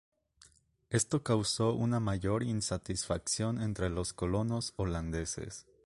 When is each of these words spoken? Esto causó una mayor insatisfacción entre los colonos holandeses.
Esto 0.89 1.21
causó 1.21 1.73
una 1.75 1.99
mayor 1.99 2.41
insatisfacción 2.41 3.61
entre 3.61 3.87
los 3.91 4.13
colonos 4.13 4.73
holandeses. 4.75 5.67